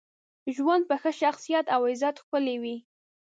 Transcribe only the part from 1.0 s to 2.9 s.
ښه شخصیت او عزت ښکلی وي.